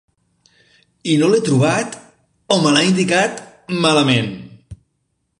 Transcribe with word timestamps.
I 1.15 1.17
no 1.23 1.27
l'he 1.33 1.41
trobat 1.49 1.97
o 2.55 2.57
me 2.63 2.71
l'ha 2.77 2.81
indicat 2.87 3.43
malament... 3.85 4.33